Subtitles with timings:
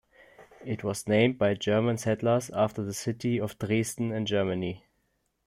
[0.65, 4.87] It was named by German settlers after the city of Dresden, in Germany.